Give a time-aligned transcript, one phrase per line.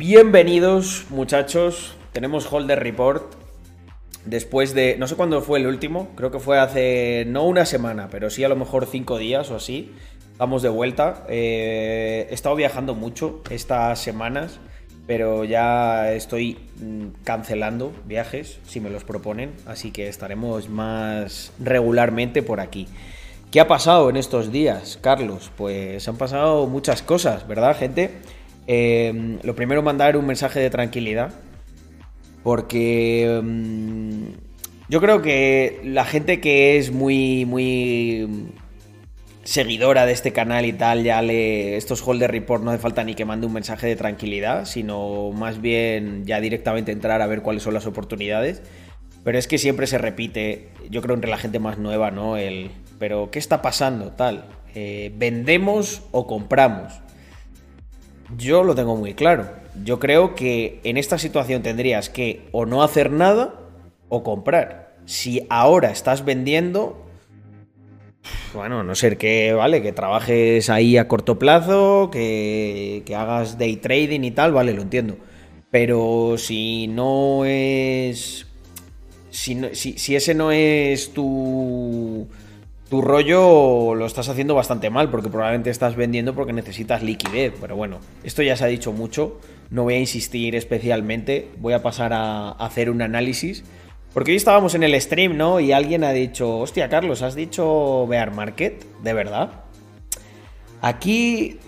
[0.00, 1.94] Bienvenidos, muchachos.
[2.12, 3.34] Tenemos Holder Report.
[4.24, 4.96] Después de.
[4.98, 6.08] No sé cuándo fue el último.
[6.16, 7.26] Creo que fue hace.
[7.28, 9.92] No una semana, pero sí a lo mejor cinco días o así.
[10.38, 11.26] Vamos de vuelta.
[11.28, 14.58] Eh, he estado viajando mucho estas semanas.
[15.06, 19.52] Pero ya estoy mm, cancelando viajes, si me los proponen.
[19.66, 22.88] Así que estaremos más regularmente por aquí.
[23.50, 25.50] ¿Qué ha pasado en estos días, Carlos?
[25.58, 28.12] Pues han pasado muchas cosas, ¿verdad, gente?
[28.72, 31.32] Eh, lo primero, mandar un mensaje de tranquilidad.
[32.44, 34.26] Porque mm,
[34.88, 38.52] yo creo que la gente que es muy, muy
[39.42, 41.76] seguidora de este canal y tal, ya le.
[41.76, 45.60] Estos holder report no hace falta ni que mande un mensaje de tranquilidad, sino más
[45.60, 48.62] bien ya directamente entrar a ver cuáles son las oportunidades.
[49.24, 52.36] Pero es que siempre se repite, yo creo entre la gente más nueva, ¿no?
[52.36, 52.70] El.
[53.00, 54.12] Pero, ¿qué está pasando?
[54.12, 54.44] Tal.
[54.76, 57.00] Eh, ¿Vendemos o compramos?
[58.36, 59.48] Yo lo tengo muy claro.
[59.84, 63.54] Yo creo que en esta situación tendrías que o no hacer nada
[64.08, 64.96] o comprar.
[65.04, 67.06] Si ahora estás vendiendo,
[68.54, 73.76] bueno, no ser que, vale, que trabajes ahí a corto plazo, que, que hagas day
[73.76, 75.16] trading y tal, vale, lo entiendo.
[75.70, 78.46] Pero si no es...
[79.30, 82.26] Si, si, si ese no es tu
[82.90, 87.54] tu rollo lo estás haciendo bastante mal porque probablemente estás vendiendo porque necesitas liquidez.
[87.60, 91.82] Pero bueno, esto ya se ha dicho mucho, no voy a insistir especialmente, voy a
[91.82, 93.64] pasar a hacer un análisis.
[94.12, 95.60] Porque hoy estábamos en el stream, ¿no?
[95.60, 98.84] Y alguien ha dicho, hostia, Carlos, ¿has dicho Bear Market?
[99.04, 99.52] ¿De verdad?
[100.82, 101.58] Aquí,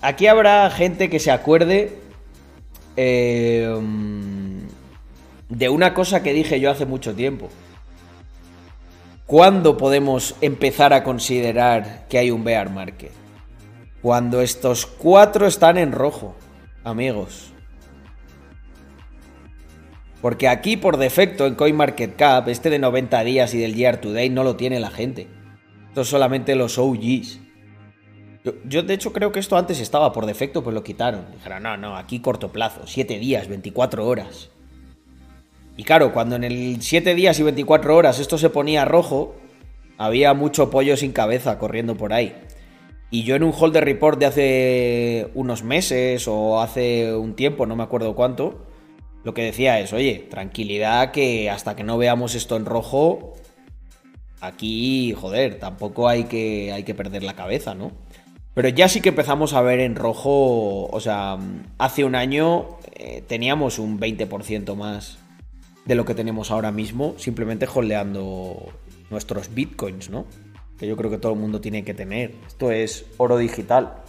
[0.00, 1.92] aquí habrá gente que se acuerde
[2.96, 3.72] eh,
[5.48, 7.50] de una cosa que dije yo hace mucho tiempo.
[9.26, 13.12] ¿Cuándo podemos empezar a considerar que hay un bear market?
[14.02, 16.34] Cuando estos cuatro están en rojo,
[16.82, 17.52] amigos.
[20.20, 24.30] Porque aquí por defecto en CoinMarketCap, este de 90 días y del year to date
[24.30, 25.28] no lo tiene la gente.
[25.88, 27.40] Esto es solamente los OGs.
[28.44, 31.26] Yo, yo, de hecho creo que esto antes estaba por defecto, pues lo quitaron.
[31.32, 34.50] Dijeron, no, no, aquí corto plazo, 7 días, 24 horas.
[35.76, 39.34] Y claro, cuando en el 7 días y 24 horas esto se ponía rojo,
[39.98, 42.34] había mucho pollo sin cabeza corriendo por ahí.
[43.10, 47.76] Y yo en un holder report de hace unos meses o hace un tiempo, no
[47.76, 48.66] me acuerdo cuánto,
[49.24, 53.34] lo que decía es, oye, tranquilidad que hasta que no veamos esto en rojo,
[54.40, 57.92] aquí, joder, tampoco hay que, hay que perder la cabeza, ¿no?
[58.54, 61.38] Pero ya sí que empezamos a ver en rojo, o sea,
[61.78, 65.18] hace un año eh, teníamos un 20% más
[65.84, 68.72] de lo que tenemos ahora mismo, simplemente holdeando
[69.10, 70.26] nuestros bitcoins, ¿no?
[70.78, 72.34] Que yo creo que todo el mundo tiene que tener.
[72.46, 74.02] Esto es oro digital.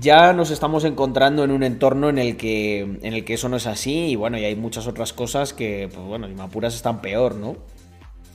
[0.00, 3.56] Ya nos estamos encontrando en un entorno en el que, en el que eso no
[3.56, 7.00] es así y bueno, y hay muchas otras cosas que, pues bueno, y apuras están
[7.00, 7.56] peor, ¿no?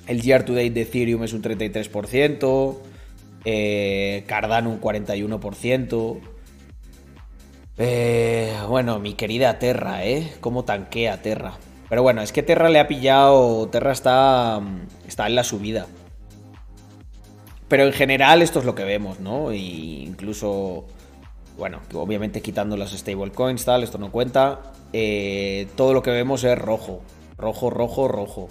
[0.07, 2.77] El year to date de Ethereum es un 33%,
[3.45, 6.19] eh, Cardano un 41%.
[7.77, 10.33] Eh, bueno, mi querida Terra, ¿eh?
[10.39, 11.57] ¿Cómo tanquea Terra?
[11.91, 13.67] Pero bueno, es que Terra le ha pillado.
[13.67, 14.61] Terra está,
[15.05, 15.87] está en la subida.
[17.67, 19.51] Pero en general esto es lo que vemos, ¿no?
[19.51, 20.85] Y incluso,
[21.57, 24.71] bueno, obviamente quitando las stablecoins, tal, esto no cuenta.
[24.93, 27.01] Eh, todo lo que vemos es rojo.
[27.37, 28.47] Rojo, rojo, rojo.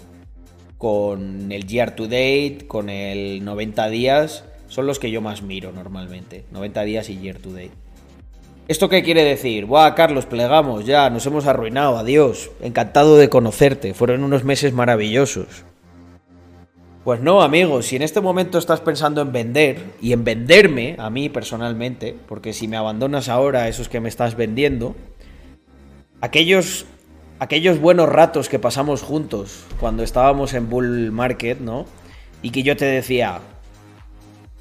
[0.77, 5.71] Con el year to date, con el 90 días, son los que yo más miro
[5.71, 6.45] normalmente.
[6.51, 7.80] 90 días y year to date.
[8.71, 9.65] ¿Esto qué quiere decir?
[9.65, 12.51] Buah, Carlos, plegamos, ya, nos hemos arruinado, adiós.
[12.61, 15.65] Encantado de conocerte, fueron unos meses maravillosos.
[17.03, 21.09] Pues no, amigos, si en este momento estás pensando en vender y en venderme a
[21.09, 24.95] mí personalmente, porque si me abandonas ahora, esos que me estás vendiendo,
[26.21, 26.85] aquellos,
[27.39, 31.87] aquellos buenos ratos que pasamos juntos cuando estábamos en Bull Market, ¿no?
[32.41, 33.41] Y que yo te decía,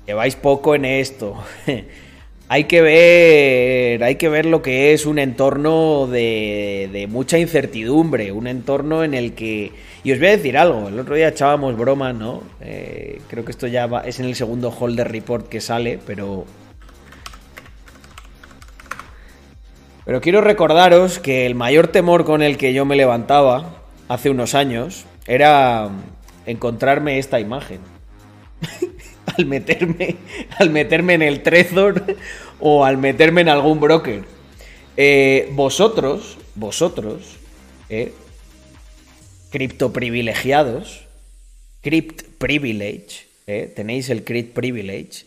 [0.04, 1.37] lleváis poco en esto.
[2.52, 8.48] hay que ver, hay que ver lo que es un entorno de, mucha incertidumbre, un
[8.48, 9.70] entorno en el que...
[10.02, 12.42] Y os voy a decir algo, el otro día echábamos broma, ¿no?
[12.60, 16.44] Eh, creo que esto ya es en el segundo holder report que sale, pero...
[20.04, 23.76] Pero quiero recordaros que el mayor temor con el que yo me levantaba
[24.08, 25.88] hace unos años era
[26.46, 27.78] encontrarme esta imagen.
[29.38, 30.16] al meterme,
[30.59, 32.16] al meterme en el Trezor
[32.59, 34.24] o al meterme en algún broker.
[34.97, 37.36] Eh, vosotros, vosotros,
[37.88, 38.12] eh,
[39.50, 41.06] cripto privilegiados,
[41.80, 45.27] crypt privilege, eh, tenéis el crypt privilege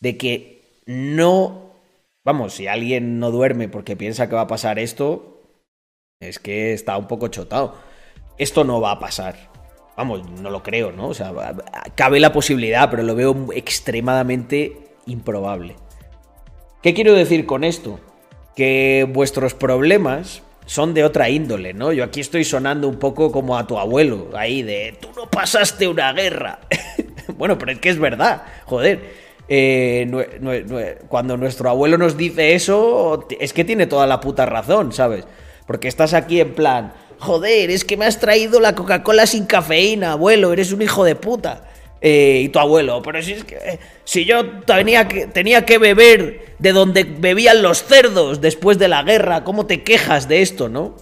[0.00, 1.72] de que no
[2.24, 5.40] vamos, si alguien no duerme porque piensa que va a pasar esto,
[6.20, 7.76] es que está un poco chotado.
[8.38, 9.51] Esto no va a pasar.
[9.96, 11.08] Vamos, no lo creo, ¿no?
[11.08, 11.32] O sea,
[11.94, 15.76] cabe la posibilidad, pero lo veo extremadamente improbable.
[16.82, 18.00] ¿Qué quiero decir con esto?
[18.56, 21.92] Que vuestros problemas son de otra índole, ¿no?
[21.92, 25.86] Yo aquí estoy sonando un poco como a tu abuelo, ahí de, tú no pasaste
[25.88, 26.60] una guerra.
[27.36, 29.22] bueno, pero es que es verdad, joder.
[29.48, 30.08] Eh,
[31.08, 35.26] cuando nuestro abuelo nos dice eso, es que tiene toda la puta razón, ¿sabes?
[35.66, 36.92] Porque estás aquí en plan,
[37.22, 41.14] joder, es que me has traído la Coca-Cola sin cafeína, abuelo, eres un hijo de
[41.14, 41.68] puta.
[42.04, 45.78] Eh, y tu abuelo, pero si es que eh, si yo tenía que, tenía que
[45.78, 50.68] beber de donde bebían los cerdos después de la guerra, ¿cómo te quejas de esto,
[50.68, 50.96] no?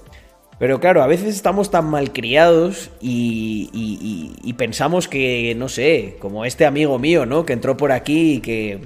[0.58, 6.66] Pero claro, a veces estamos tan malcriados y, y, pensamos que, no sé, como este
[6.66, 7.46] amigo mío, ¿no?
[7.46, 8.81] Que entró por aquí y que,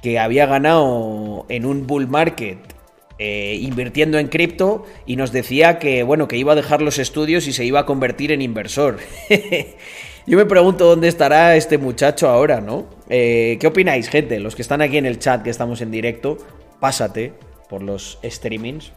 [0.00, 2.77] que había ganado en un bull market
[3.20, 7.48] eh, invirtiendo en cripto y nos decía que, bueno, que iba a dejar los estudios
[7.48, 8.98] y se iba a convertir en inversor.
[10.26, 12.86] Yo me pregunto dónde estará este muchacho ahora, ¿no?
[13.08, 14.38] Eh, ¿Qué opináis, gente?
[14.38, 16.38] Los que están aquí en el chat, que estamos en directo,
[16.78, 17.32] pásate
[17.68, 18.92] por los streamings.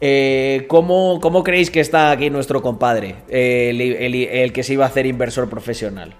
[0.00, 5.48] Eh, ¿cómo, creéis que está aquí nuestro compadre, el, que se iba a hacer inversor
[5.48, 6.14] profesional?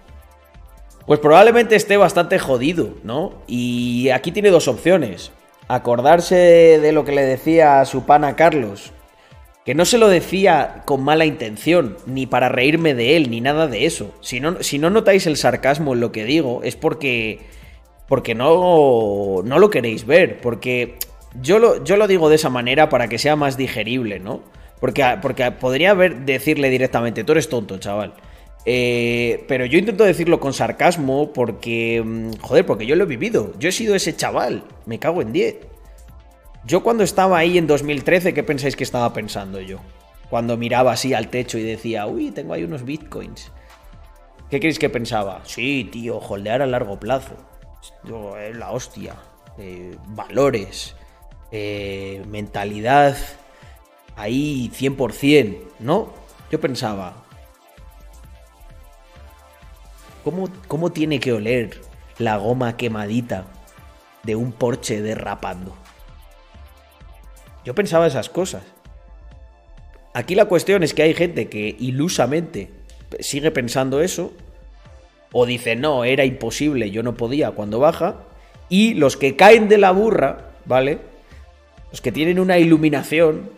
[1.06, 3.42] Pues probablemente esté bastante jodido, ¿no?
[3.48, 5.32] Y aquí tiene dos opciones.
[5.68, 8.92] Acordarse de lo que le decía a su pana Carlos,
[9.64, 13.68] que no se lo decía con mala intención, ni para reírme de él, ni nada
[13.68, 14.12] de eso.
[14.20, 17.40] Si no, si no notáis el sarcasmo en lo que digo, es porque.
[18.08, 20.40] Porque no, no lo queréis ver.
[20.40, 20.96] Porque
[21.40, 24.42] yo lo, yo lo digo de esa manera para que sea más digerible, ¿no?
[24.80, 28.14] Porque, porque podría haber, decirle directamente, tú eres tonto, chaval.
[28.64, 33.52] Eh, pero yo intento decirlo con sarcasmo porque, mm, joder, porque yo lo he vivido.
[33.58, 34.64] Yo he sido ese chaval.
[34.86, 35.56] Me cago en 10.
[36.64, 39.80] Yo cuando estaba ahí en 2013, ¿qué pensáis que estaba pensando yo?
[40.30, 43.50] Cuando miraba así al techo y decía, uy, tengo ahí unos bitcoins.
[44.48, 45.42] ¿Qué creéis que pensaba?
[45.44, 47.34] Sí, tío, holdear a largo plazo.
[48.38, 49.16] es la hostia.
[49.58, 50.94] Eh, valores.
[51.50, 53.16] Eh, mentalidad.
[54.14, 56.12] Ahí 100%, ¿no?
[56.50, 57.24] Yo pensaba,
[60.24, 61.80] ¿cómo, ¿cómo tiene que oler
[62.18, 63.46] la goma quemadita
[64.22, 65.74] de un Porsche derrapando?
[67.64, 68.62] Yo pensaba esas cosas.
[70.14, 72.70] Aquí la cuestión es que hay gente que ilusamente
[73.20, 74.32] sigue pensando eso,
[75.32, 78.16] o dice, no, era imposible, yo no podía cuando baja,
[78.68, 80.98] y los que caen de la burra, ¿vale?
[81.90, 83.50] Los que tienen una iluminación,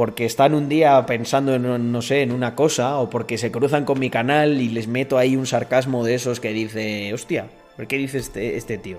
[0.00, 3.84] porque están un día pensando en, no sé, en una cosa, o porque se cruzan
[3.84, 7.86] con mi canal y les meto ahí un sarcasmo de esos que dice, hostia, ¿por
[7.86, 8.96] qué dice este, este tío?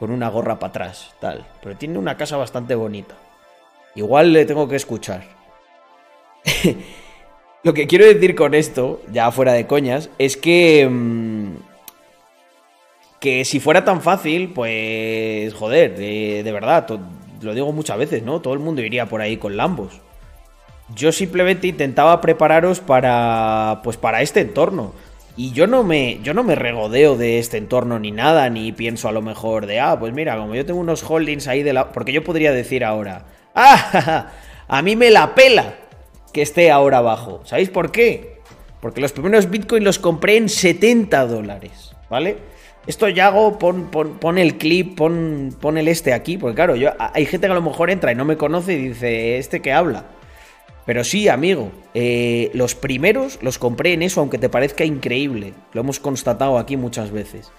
[0.00, 1.46] Con una gorra para atrás, tal.
[1.62, 3.14] Pero tiene una casa bastante bonita.
[3.94, 5.22] Igual le tengo que escuchar.
[7.62, 10.88] Lo que quiero decir con esto, ya fuera de coñas, es que...
[10.90, 11.54] Mm,
[13.20, 15.54] que si fuera tan fácil, pues...
[15.54, 16.84] Joder, de, de verdad,
[17.42, 18.40] lo digo muchas veces, ¿no?
[18.40, 20.00] Todo el mundo iría por ahí con Lambos.
[20.94, 23.80] Yo simplemente intentaba prepararos para...
[23.82, 24.92] Pues para este entorno.
[25.36, 29.08] Y yo no me, yo no me regodeo de este entorno ni nada, ni pienso
[29.08, 31.92] a lo mejor de, ah, pues mira, como yo tengo unos holdings ahí de la...
[31.92, 34.30] Porque yo podría decir ahora, ¡Ah!
[34.68, 35.74] A mí me la pela
[36.32, 37.40] que esté ahora abajo.
[37.44, 38.40] ¿Sabéis por qué?
[38.80, 42.36] Porque los primeros Bitcoin los compré en 70 dólares, ¿vale?
[42.86, 46.90] Esto ya hago, pon, pon, el clip, pon, pon, el este aquí, porque claro, yo,
[46.98, 49.72] hay gente que a lo mejor entra y no me conoce y dice, ¿este que
[49.72, 50.04] habla?
[50.86, 55.52] Pero sí, amigo, eh, los primeros los compré en eso, aunque te parezca increíble.
[55.72, 57.50] Lo hemos constatado aquí muchas veces.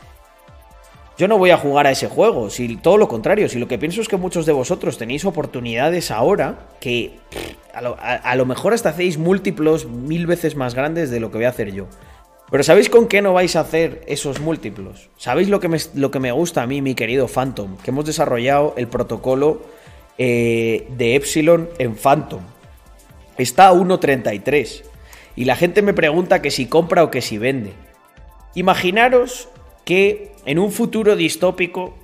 [1.18, 3.80] Yo no voy a jugar a ese juego, si todo lo contrario, si lo que
[3.80, 7.18] pienso es que muchos de vosotros tenéis oportunidades ahora que
[7.74, 11.50] a lo, mejor hasta hacéis múltiplos mil veces más grandes de lo que voy a
[11.50, 11.88] hacer yo.
[12.52, 15.10] Pero ¿sabéis con qué no vais a hacer esos múltiplos?
[15.18, 17.78] ¿Sabéis lo que me, lo que me gusta a mí, mi querido Phantom?
[17.78, 19.64] Que hemos desarrollado el protocolo
[20.20, 22.42] eh, de Epsilon en Phantom.
[23.38, 24.84] Está a 1.33.
[25.36, 27.74] Y la gente me pregunta que si compra o que si vende.
[28.56, 29.50] Imaginaros
[29.86, 31.96] que en un futuro distópico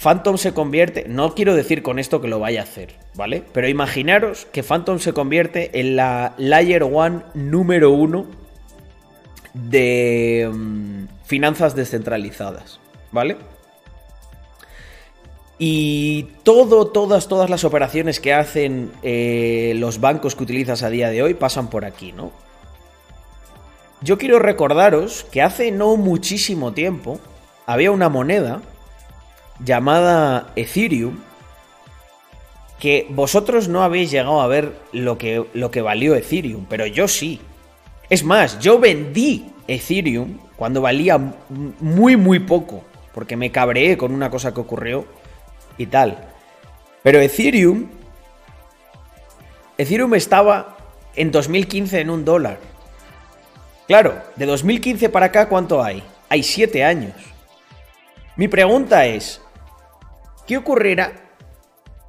[0.00, 3.42] Phantom se convierte, no quiero decir con esto que lo vaya a hacer, ¿vale?
[3.52, 8.26] Pero imaginaros que Phantom se convierte en la Layer One número uno
[9.52, 12.80] de mm, finanzas descentralizadas,
[13.12, 13.36] ¿vale?
[15.62, 21.10] Y todo, todas, todas las operaciones que hacen eh, los bancos que utilizas a día
[21.10, 22.32] de hoy pasan por aquí, ¿no?
[24.00, 27.20] Yo quiero recordaros que hace no muchísimo tiempo
[27.66, 28.62] había una moneda
[29.62, 31.18] llamada Ethereum
[32.78, 37.06] que vosotros no habéis llegado a ver lo que, lo que valió Ethereum, pero yo
[37.06, 37.38] sí.
[38.08, 41.18] Es más, yo vendí Ethereum cuando valía
[41.80, 45.19] muy, muy poco, porque me cabreé con una cosa que ocurrió
[45.80, 46.18] y tal.
[47.02, 47.88] Pero Ethereum,
[49.78, 50.76] Ethereum estaba
[51.16, 52.58] en 2015 en un dólar.
[53.88, 56.02] Claro, de 2015 para acá, ¿cuánto hay?
[56.28, 57.14] Hay 7 años.
[58.36, 59.40] Mi pregunta es,
[60.46, 61.12] ¿qué ocurrirá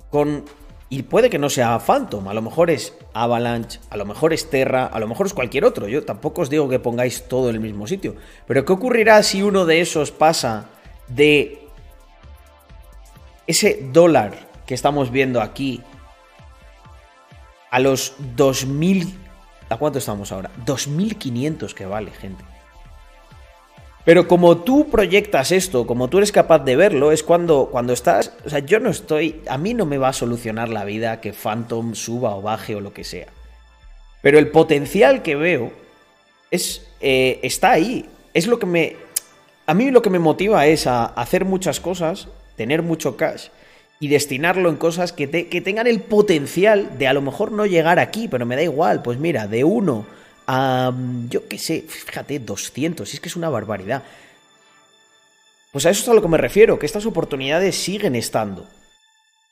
[0.10, 0.44] con...
[0.90, 4.50] Y puede que no sea Phantom, a lo mejor es Avalanche, a lo mejor es
[4.50, 5.88] Terra, a lo mejor es cualquier otro.
[5.88, 8.18] Yo tampoco os digo que pongáis todo en el mismo sitio.
[8.46, 10.66] Pero ¿qué ocurrirá si uno de esos pasa
[11.08, 11.61] de
[13.48, 15.82] ese dólar que estamos viendo aquí
[17.70, 19.18] a los 2000...
[19.70, 20.52] ¿A cuánto estamos ahora?
[20.66, 22.44] 2.500 que vale, gente.
[24.04, 28.34] Pero como tú proyectas esto, como tú eres capaz de verlo, es cuando, cuando estás...
[28.46, 29.42] O sea, yo no estoy...
[29.48, 32.82] A mí no me va a solucionar la vida que Phantom suba o baje o
[32.82, 33.28] lo que sea.
[34.22, 35.72] Pero el potencial que veo
[36.50, 38.10] es, eh, está ahí.
[38.34, 38.96] Es lo que me...
[39.68, 43.48] A mí lo que me motiva es a hacer muchas cosas, tener mucho cash
[44.00, 48.00] y destinarlo en cosas que, que tengan el potencial de a lo mejor no llegar
[48.00, 49.02] aquí, pero me da igual.
[49.02, 50.06] Pues mira, de uno
[51.30, 54.04] yo qué sé, fíjate, 200, es que es una barbaridad.
[55.72, 58.66] Pues a eso es a lo que me refiero, que estas oportunidades siguen estando.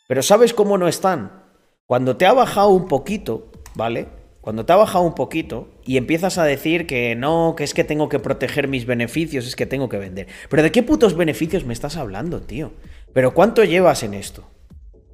[0.07, 1.43] Pero ¿sabes cómo no están?
[1.85, 4.07] Cuando te ha bajado un poquito, ¿vale?
[4.41, 7.83] Cuando te ha bajado un poquito y empiezas a decir que no, que es que
[7.83, 10.27] tengo que proteger mis beneficios, es que tengo que vender.
[10.49, 12.71] Pero ¿de qué putos beneficios me estás hablando, tío?
[13.13, 14.47] ¿Pero cuánto llevas en esto?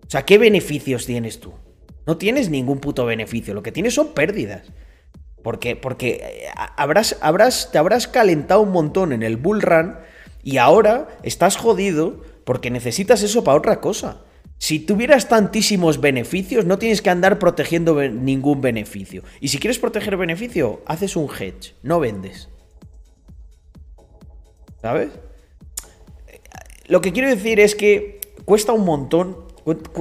[0.05, 1.53] O sea, ¿qué beneficios tienes tú?
[2.05, 4.71] No tienes ningún puto beneficio, lo que tienes son pérdidas.
[5.41, 9.95] Porque, porque eh, habrás, habrás, te habrás calentado un montón en el bull run
[10.43, 14.24] y ahora estás jodido porque necesitas eso para otra cosa.
[14.57, 19.23] Si tuvieras tantísimos beneficios, no tienes que andar protegiendo ningún beneficio.
[19.39, 22.49] Y si quieres proteger beneficio, haces un hedge, no vendes.
[24.81, 25.09] ¿Sabes?
[26.87, 29.37] Lo que quiero decir es que cuesta un montón,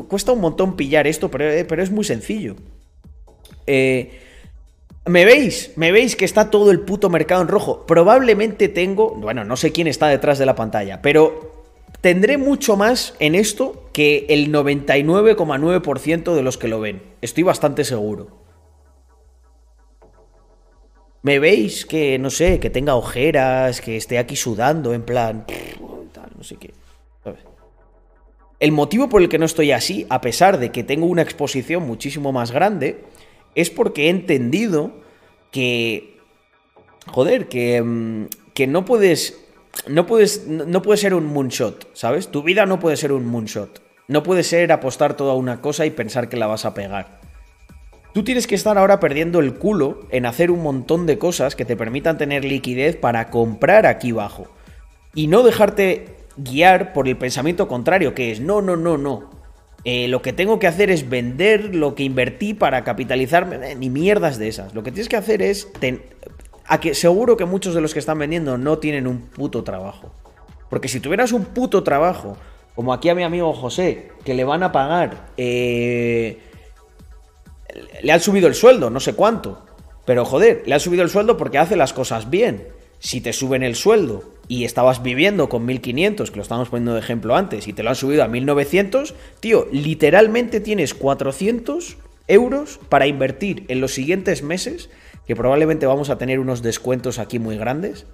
[0.08, 2.56] cuesta un montón pillar esto, pero, eh, pero es muy sencillo.
[3.66, 4.20] Eh,
[5.06, 5.72] ¿Me veis?
[5.76, 7.84] ¿Me veis que está todo el puto mercado en rojo?
[7.86, 11.53] Probablemente tengo, bueno, no sé quién está detrás de la pantalla, pero
[12.04, 17.00] tendré mucho más en esto que el 99,9% de los que lo ven.
[17.22, 18.28] Estoy bastante seguro.
[21.22, 25.46] ¿Me veis que, no sé, que tenga ojeras, que esté aquí sudando en plan...
[26.36, 26.74] No sé qué.
[28.60, 31.86] El motivo por el que no estoy así, a pesar de que tengo una exposición
[31.86, 33.02] muchísimo más grande,
[33.54, 34.92] es porque he entendido
[35.50, 36.18] que,
[37.06, 39.43] joder, que, mm, que no puedes,
[39.88, 42.28] no puedes, no puede ser un moonshot, ¿sabes?
[42.28, 43.82] Tu vida no puede ser un moonshot.
[44.06, 47.20] No puede ser apostar toda una cosa y pensar que la vas a pegar.
[48.12, 51.64] Tú tienes que estar ahora perdiendo el culo en hacer un montón de cosas que
[51.64, 54.46] te permitan tener liquidez para comprar aquí abajo.
[55.14, 59.30] Y no dejarte guiar por el pensamiento contrario, que es no, no, no, no.
[59.84, 63.90] Eh, lo que tengo que hacer es vender lo que invertí para capitalizarme, eh, ni
[63.90, 64.74] mierdas de esas.
[64.74, 65.68] Lo que tienes que hacer es...
[66.66, 70.12] a que seguro que muchos de los que están vendiendo no tienen un puto trabajo.
[70.70, 72.36] Porque si tuvieras un puto trabajo,
[72.74, 75.26] como aquí a mi amigo José, que le van a pagar...
[75.36, 76.38] Eh,
[78.02, 79.64] le han subido el sueldo, no sé cuánto.
[80.04, 82.68] Pero joder, le han subido el sueldo porque hace las cosas bien.
[82.98, 87.00] Si te suben el sueldo y estabas viviendo con 1500, que lo estábamos poniendo de
[87.00, 91.96] ejemplo antes, y te lo han subido a 1900, tío, literalmente tienes 400
[92.28, 94.90] euros para invertir en los siguientes meses,
[95.26, 98.06] que probablemente vamos a tener unos descuentos aquí muy grandes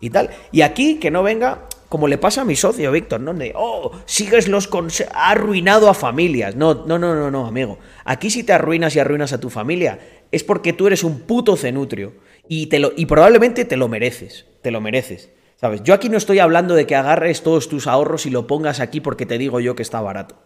[0.00, 0.30] y tal.
[0.52, 3.34] Y aquí que no venga, como le pasa a mi socio Víctor, ¿no?
[3.34, 6.56] De, oh, sigues los consejos, ha arruinado a familias.
[6.56, 7.78] No, no, no, no, no, amigo.
[8.04, 9.98] Aquí si te arruinas y arruinas a tu familia,
[10.32, 12.14] es porque tú eres un puto cenutrio
[12.48, 15.30] y, te lo, y probablemente te lo mereces, te lo mereces.
[15.56, 15.82] ¿Sabes?
[15.82, 19.02] Yo aquí no estoy hablando de que agarres todos tus ahorros y lo pongas aquí
[19.02, 20.36] porque te digo yo que está barato.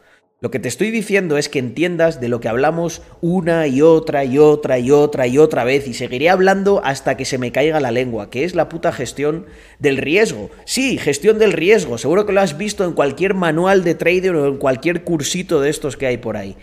[0.45, 4.27] Lo que te estoy diciendo es que entiendas de lo que hablamos una y otra
[4.27, 7.81] y otra y otra y otra vez y seguiré hablando hasta que se me caiga
[7.81, 9.47] la lengua, que es la puta gestión
[9.79, 10.51] del riesgo.
[10.67, 14.47] Sí, gestión del riesgo, seguro que lo has visto en cualquier manual de trader o
[14.47, 16.57] en cualquier cursito de estos que hay por ahí.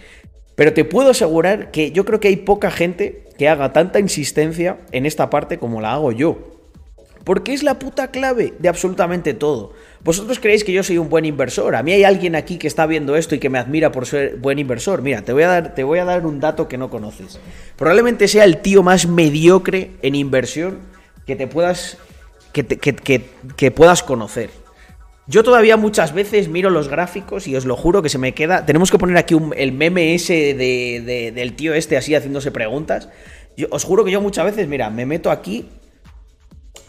[0.53, 4.77] Pero te puedo asegurar que yo creo que hay poca gente que haga tanta insistencia
[4.91, 6.60] en esta parte como la hago yo.
[7.23, 9.73] Porque es la puta clave de absolutamente todo.
[10.03, 11.75] Vosotros creéis que yo soy un buen inversor.
[11.75, 14.37] A mí hay alguien aquí que está viendo esto y que me admira por ser
[14.37, 15.01] buen inversor.
[15.01, 17.39] Mira, te voy a dar, te voy a dar un dato que no conoces.
[17.75, 20.79] Probablemente sea el tío más mediocre en inversión
[21.27, 21.97] que te puedas,
[22.53, 24.61] que, que puedas conocer.
[25.31, 28.65] Yo todavía muchas veces miro los gráficos y os lo juro que se me queda.
[28.65, 33.07] Tenemos que poner aquí el meme ese de, del tío este así haciéndose preguntas.
[33.55, 35.69] Yo, os juro que yo muchas veces, mira, me meto aquí.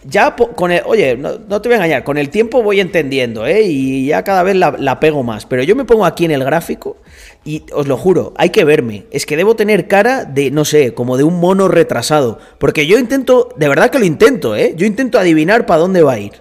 [0.05, 0.83] Ya con el.
[0.85, 3.63] Oye, no, te voy a engañar, con el tiempo voy entendiendo, ¿eh?
[3.63, 5.47] Y ya cada vez la, pego más.
[5.47, 6.97] Pero yo me pongo aquí en el gráfico
[7.45, 9.05] y os lo juro, hay que verme.
[9.13, 12.41] Es que debo tener cara de, no sé, como de un mono retrasado.
[12.59, 14.75] Porque yo intento, de verdad que lo intento, ¿eh?
[14.77, 16.33] Yo intento adivinar para dónde va a ir.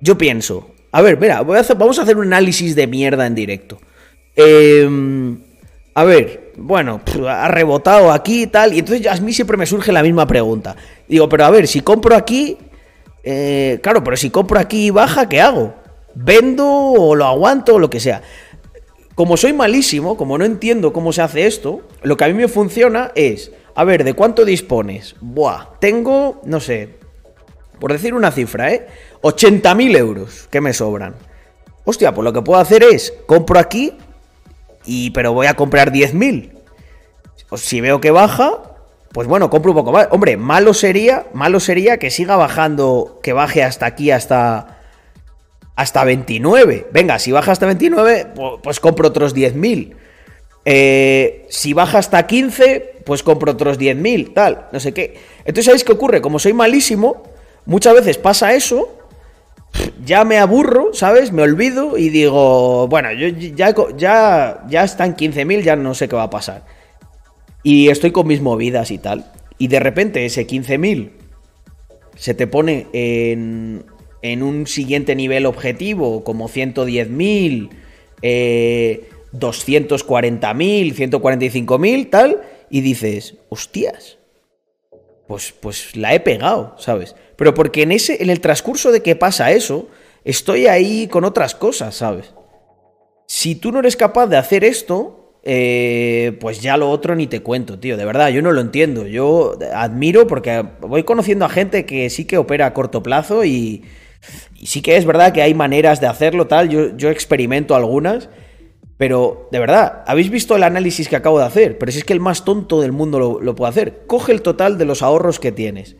[0.00, 3.78] Yo pienso, a ver, mira, vamos a hacer un análisis de mierda en directo.
[4.34, 5.38] Em,
[5.96, 8.74] a ver, bueno, ha rebotado aquí y tal.
[8.74, 10.76] Y entonces a mí siempre me surge la misma pregunta.
[11.08, 12.58] Digo, pero a ver, si compro aquí.
[13.24, 15.74] Eh, claro, pero si compro aquí y baja, ¿qué hago?
[16.14, 18.20] ¿Vendo o lo aguanto o lo que sea?
[19.14, 22.48] Como soy malísimo, como no entiendo cómo se hace esto, lo que a mí me
[22.48, 23.52] funciona es.
[23.74, 25.16] A ver, ¿de cuánto dispones?
[25.22, 26.90] Buah, tengo, no sé,
[27.80, 28.86] por decir una cifra, ¿eh?
[29.22, 31.14] 80.000 euros que me sobran.
[31.86, 33.94] Hostia, pues lo que puedo hacer es, compro aquí,
[34.86, 36.52] y pero voy a comprar 10.000.
[37.56, 38.76] Si veo que baja,
[39.12, 40.08] pues bueno, compro un poco más.
[40.10, 44.78] Hombre, malo sería, malo sería que siga bajando, que baje hasta aquí, hasta,
[45.74, 46.88] hasta 29.
[46.92, 48.28] Venga, si baja hasta 29,
[48.62, 49.94] pues, compro otros 10.000.
[50.64, 55.16] Eh, si baja hasta 15, pues compro otros 10.000, tal, no sé qué.
[55.40, 56.20] Entonces, ¿sabéis qué ocurre?
[56.20, 57.22] Como soy malísimo,
[57.66, 58.95] muchas veces pasa eso
[60.04, 61.32] ya me aburro, ¿sabes?
[61.32, 66.16] Me olvido y digo, bueno, yo ya, ya, ya están 15.000, ya no sé qué
[66.16, 66.64] va a pasar.
[67.62, 69.30] Y estoy con mis movidas y tal.
[69.58, 71.10] Y de repente ese 15.000
[72.14, 73.84] se te pone en,
[74.22, 77.70] en un siguiente nivel objetivo, como 110.000,
[78.22, 84.18] eh, 240.000, 145.000, tal, y dices, hostias,
[85.26, 87.16] pues, pues la he pegado, ¿sabes?
[87.36, 89.88] Pero porque en, ese, en el transcurso de que pasa eso,
[90.24, 92.34] estoy ahí con otras cosas, ¿sabes?
[93.26, 97.40] Si tú no eres capaz de hacer esto, eh, pues ya lo otro ni te
[97.40, 97.96] cuento, tío.
[97.96, 99.06] De verdad, yo no lo entiendo.
[99.06, 103.84] Yo admiro porque voy conociendo a gente que sí que opera a corto plazo y,
[104.64, 106.68] sí que es verdad que hay maneras de hacerlo, tal.
[106.68, 108.28] Yo, yo experimento algunas.
[108.96, 111.78] Pero, de verdad, ¿habéis visto el análisis que acabo de hacer?
[111.78, 114.02] Pero si es que el más tonto del mundo lo, lo puede hacer.
[114.06, 115.96] Coge el total de los ahorros que tienes.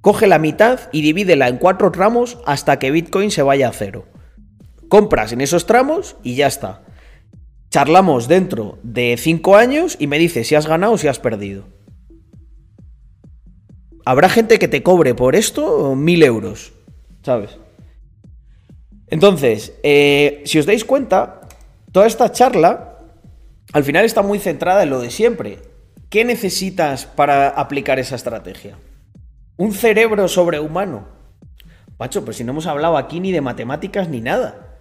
[0.00, 4.06] Coge la mitad y divídela en cuatro tramos hasta que Bitcoin se vaya a cero.
[4.88, 6.82] Compras en esos tramos y ya está.
[7.70, 11.64] Charlamos dentro de cinco años y me dices si has ganado o si has perdido.
[14.04, 16.72] Habrá gente que te cobre por esto mil euros,
[17.22, 17.58] ¿sabes?
[19.08, 21.40] Entonces, eh, si os dais cuenta,
[21.90, 22.98] toda esta charla
[23.72, 25.58] al final está muy centrada en lo de siempre.
[26.08, 28.78] ¿Qué necesitas para aplicar esa estrategia?
[29.56, 31.08] Un cerebro sobrehumano.
[31.96, 34.78] Pacho, pero si no hemos hablado aquí ni de matemáticas ni nada.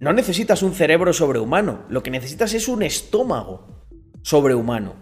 [0.00, 1.84] No necesitas un cerebro sobrehumano.
[1.88, 3.84] Lo que necesitas es un estómago
[4.22, 4.94] sobrehumano.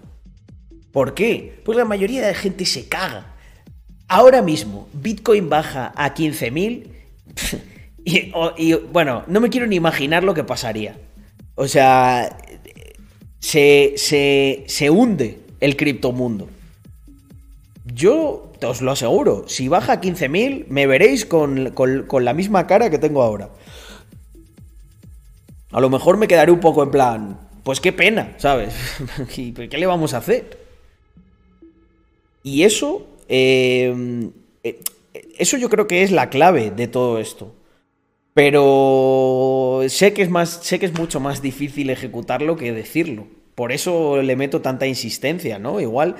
[0.93, 1.63] ¿Por qué?
[1.65, 3.35] Pues la mayoría de la gente se caga.
[4.09, 6.89] Ahora mismo, Bitcoin baja a 15.000
[8.05, 10.97] y, y, bueno, no me quiero ni imaginar lo que pasaría.
[11.55, 12.39] O sea,
[13.39, 16.49] se, se, se hunde el criptomundo.
[17.85, 21.73] Yo os lo aseguro, si baja a 15.000 me veréis con,
[22.21, 23.51] la misma cara que tengo ahora.
[25.71, 28.75] A lo mejor me quedaré un poco en plan, pues qué pena, ¿sabes?
[29.35, 30.59] ¿Qué le vamos a hacer?
[32.43, 34.31] Y eso, eh,
[34.65, 34.81] eh,
[35.39, 37.55] eso yo creo que es la clave de todo esto.
[38.39, 43.27] Pero sé que es más, sé que es mucho más difícil ejecutarlo que decirlo.
[43.59, 45.81] Por eso le meto tanta insistencia, ¿no?
[45.81, 46.15] Igual,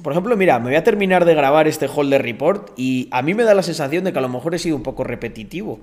[0.00, 3.34] por ejemplo, mira, me voy a terminar de grabar este holder report y a mí
[3.34, 5.80] me da la sensación de que a lo mejor he sido un poco repetitivo.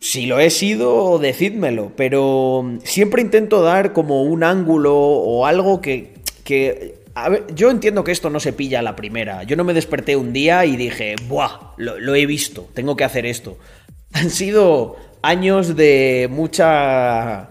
[0.00, 6.14] Si lo he sido, decídmelo, pero siempre intento dar como un ángulo o algo que...
[6.44, 9.42] que a ver, yo entiendo que esto no se pilla a la primera.
[9.42, 11.74] Yo no me desperté un día y dije, ¡buah!
[11.76, 13.58] Lo he visto, tengo que hacer esto.
[14.14, 17.50] Han sido años de mucha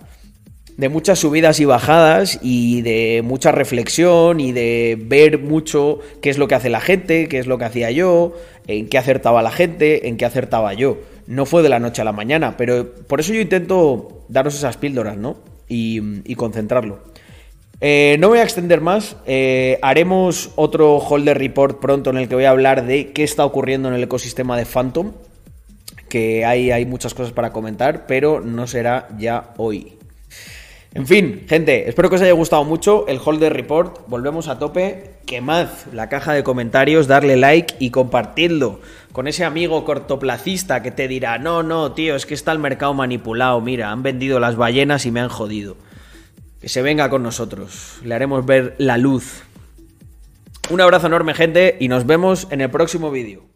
[0.78, 6.38] de muchas subidas y bajadas y de mucha reflexión y de ver mucho qué es
[6.38, 8.34] lo que hace la gente, qué es lo que hacía yo,
[8.68, 10.98] en qué acertaba la gente, en qué acertaba yo.
[11.28, 14.78] No fue de la noche a la mañana, pero por eso yo intento daros esas
[14.78, 15.38] píldoras, ¿no?
[15.68, 17.00] Y, concentrarlo.
[17.82, 19.18] Eh, no voy a extender más.
[19.26, 23.46] Eh, haremos otro holder report pronto en el que voy a hablar de qué está
[23.46, 25.14] ocurriendo en el ecosistema de Phantom.
[26.10, 29.96] Que hay, hay muchas cosas para comentar, pero no será ya hoy.
[30.96, 34.08] En fin, gente, espero que os haya gustado mucho el Holder Report.
[34.08, 35.18] Volvemos a tope.
[35.26, 38.80] Quemad la caja de comentarios, darle like y compartidlo
[39.12, 42.94] con ese amigo cortoplacista que te dirá, no, no, tío, es que está el mercado
[42.94, 45.76] manipulado, mira, han vendido las ballenas y me han jodido.
[46.62, 49.44] Que se venga con nosotros, le haremos ver la luz.
[50.70, 53.55] Un abrazo enorme, gente, y nos vemos en el próximo vídeo.